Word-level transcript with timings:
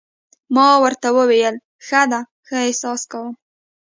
ما 0.55 0.67
ورته 0.83 1.07
وویل: 1.17 1.55
ښه 1.85 2.01
ده، 2.11 2.21
ښه 2.47 2.57
احساس 2.67 3.01
کوم. 3.11 3.33